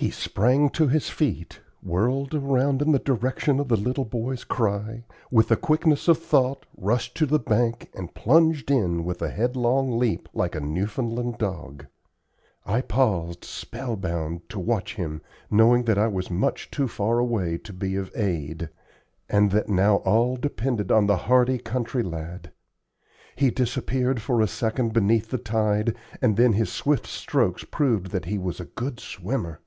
He 0.00 0.12
sprang 0.12 0.70
to 0.70 0.86
his 0.86 1.10
feet, 1.10 1.60
whirled 1.82 2.32
around 2.32 2.80
in 2.82 2.92
the 2.92 3.00
direction 3.00 3.58
of 3.58 3.66
the 3.66 3.76
little 3.76 4.04
boy's 4.04 4.44
cry, 4.44 5.04
with 5.28 5.48
the 5.48 5.56
quickness 5.56 6.06
of 6.06 6.18
thought 6.22 6.64
rushed 6.76 7.16
to 7.16 7.26
the 7.26 7.40
bank 7.40 7.90
and 7.94 8.14
plunged 8.14 8.70
in 8.70 9.04
with 9.04 9.20
a 9.20 9.28
headlong 9.28 9.98
leap 9.98 10.28
like 10.32 10.54
a 10.54 10.60
Newfoundland 10.60 11.36
dog. 11.38 11.86
I 12.64 12.80
paused, 12.80 13.44
spellbound, 13.44 14.48
to 14.50 14.60
watch 14.60 14.94
him, 14.94 15.20
knowing 15.50 15.82
that 15.86 15.98
I 15.98 16.06
was 16.06 16.30
much 16.30 16.70
too 16.70 16.86
far 16.86 17.18
away 17.18 17.58
to 17.58 17.72
be 17.72 17.96
of 17.96 18.12
aid, 18.14 18.68
and 19.28 19.50
that 19.50 19.68
all 20.04 20.34
now 20.34 20.36
depended 20.40 20.92
on 20.92 21.06
the 21.08 21.16
hardy 21.26 21.58
country 21.58 22.04
lad. 22.04 22.52
He 23.34 23.50
disappeared 23.50 24.22
for 24.22 24.40
a 24.40 24.46
second 24.46 24.92
beneath 24.92 25.30
the 25.30 25.38
tide, 25.38 25.96
and 26.22 26.36
then 26.36 26.52
his 26.52 26.70
swift 26.70 27.08
strokes 27.08 27.64
proved 27.64 28.06
that 28.12 28.26
he 28.26 28.38
was 28.38 28.60
a 28.60 28.64
good 28.64 29.00
swimmer. 29.00 29.58